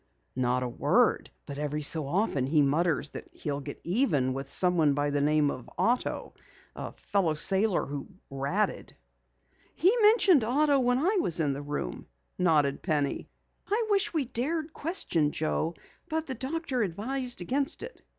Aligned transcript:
"Not 0.35 0.63
a 0.63 0.67
word. 0.67 1.29
But 1.45 1.59
every 1.59 1.83
so 1.83 2.07
often 2.07 2.47
he 2.47 2.63
mutters 2.63 3.09
that 3.09 3.29
he'll 3.33 3.59
get 3.59 3.79
even 3.83 4.33
with 4.33 4.49
someone 4.49 4.95
by 4.95 5.11
the 5.11 5.21
name 5.21 5.51
of 5.51 5.69
Otto 5.77 6.33
a 6.75 6.91
fellow 6.91 7.35
sailor 7.35 7.85
who 7.85 8.07
'ratted.'" 8.31 8.95
"He 9.75 9.95
mentioned 10.01 10.43
Otto 10.43 10.79
when 10.79 10.97
I 10.97 11.17
was 11.21 11.39
in 11.39 11.53
the 11.53 11.61
room," 11.61 12.07
nodded 12.35 12.81
Penny. 12.81 13.29
"I 13.69 13.85
wish 13.91 14.11
we 14.11 14.25
dared 14.25 14.73
question 14.73 15.31
Joe, 15.33 15.75
but 16.09 16.25
the 16.25 16.33
doctor 16.33 16.81
advised 16.81 17.39
against 17.39 17.83
it." 17.83 18.01